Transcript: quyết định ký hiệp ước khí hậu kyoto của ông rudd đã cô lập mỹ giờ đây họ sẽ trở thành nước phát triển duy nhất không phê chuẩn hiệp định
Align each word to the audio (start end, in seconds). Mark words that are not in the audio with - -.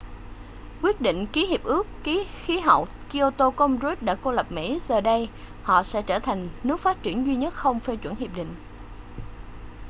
quyết 0.81 1.01
định 1.01 1.27
ký 1.33 1.45
hiệp 1.45 1.63
ước 1.63 1.87
khí 2.45 2.59
hậu 2.59 2.87
kyoto 3.11 3.49
của 3.51 3.63
ông 3.63 3.79
rudd 3.81 4.01
đã 4.01 4.15
cô 4.15 4.31
lập 4.31 4.51
mỹ 4.51 4.79
giờ 4.87 5.01
đây 5.01 5.29
họ 5.63 5.83
sẽ 5.83 6.01
trở 6.01 6.19
thành 6.19 6.49
nước 6.63 6.79
phát 6.79 7.03
triển 7.03 7.25
duy 7.25 7.35
nhất 7.35 7.53
không 7.53 7.79
phê 7.79 7.95
chuẩn 7.95 8.15
hiệp 8.15 8.35
định 8.35 8.55